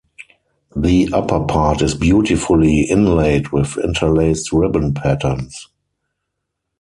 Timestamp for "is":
1.83-1.93